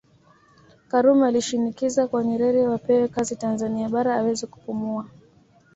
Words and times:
Karume 0.87 1.27
alishinikiza 1.27 2.07
kwa 2.07 2.23
Nyerere 2.23 2.67
wapewe 2.67 3.07
kazi 3.07 3.35
Tanzania 3.35 3.89
Bara 3.89 4.15
aweze 4.15 4.47
kupumua 4.47 5.05